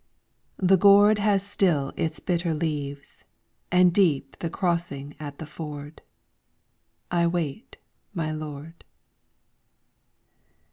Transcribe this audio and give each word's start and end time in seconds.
The 0.57 0.79
gourd 0.79 1.19
has 1.19 1.45
still 1.45 1.93
its 1.95 2.19
bitter 2.19 2.55
leaves, 2.55 3.23
And 3.71 3.93
deep 3.93 4.35
the 4.39 4.49
crossing 4.49 5.15
at 5.19 5.37
the 5.37 5.45
ford. 5.45 6.01
I 7.11 7.27
wait 7.27 7.77
my 8.11 8.31
lord. 8.31 8.83